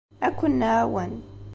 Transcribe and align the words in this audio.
Ad 0.25 0.33
ken-nɛawen. 0.39 1.13